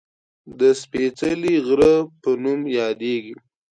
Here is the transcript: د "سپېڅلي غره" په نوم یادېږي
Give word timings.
د 0.59 0.61
"سپېڅلي 0.81 1.55
غره" 1.67 1.93
په 2.21 2.29
نوم 2.43 2.61
یادېږي 2.79 3.35